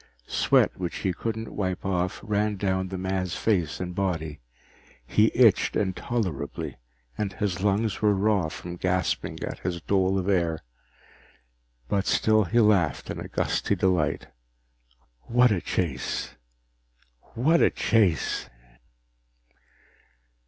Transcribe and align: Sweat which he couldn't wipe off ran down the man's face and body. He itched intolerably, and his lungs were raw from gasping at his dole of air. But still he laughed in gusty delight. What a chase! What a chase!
Sweat 0.25 0.71
which 0.79 0.95
he 1.05 1.13
couldn't 1.13 1.53
wipe 1.53 1.85
off 1.85 2.21
ran 2.23 2.55
down 2.55 2.87
the 2.87 2.97
man's 2.97 3.35
face 3.35 3.79
and 3.79 3.93
body. 3.93 4.39
He 5.05 5.29
itched 5.35 5.75
intolerably, 5.75 6.77
and 7.19 7.33
his 7.33 7.61
lungs 7.61 8.01
were 8.01 8.15
raw 8.15 8.49
from 8.49 8.77
gasping 8.77 9.43
at 9.43 9.59
his 9.59 9.79
dole 9.79 10.17
of 10.17 10.27
air. 10.27 10.63
But 11.87 12.07
still 12.07 12.45
he 12.45 12.59
laughed 12.59 13.11
in 13.11 13.19
gusty 13.31 13.75
delight. 13.75 14.25
What 15.27 15.51
a 15.51 15.61
chase! 15.61 16.31
What 17.35 17.61
a 17.61 17.69
chase! 17.69 18.49